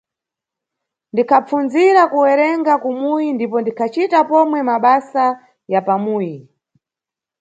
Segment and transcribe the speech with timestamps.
[1.11, 5.25] Ndikhapfundzira kuwerenga kumuyi ndipo ndikhacita pomwe mabasa
[5.71, 6.35] ya pamuyi.